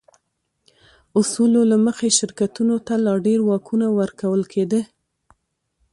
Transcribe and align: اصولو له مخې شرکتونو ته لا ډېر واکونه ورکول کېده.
اصولو 1.19 1.61
له 1.71 1.77
مخې 1.85 2.09
شرکتونو 2.19 2.75
ته 2.87 2.93
لا 3.05 3.13
ډېر 3.25 3.39
واکونه 3.45 3.87
ورکول 3.97 4.41
کېده. 4.53 4.81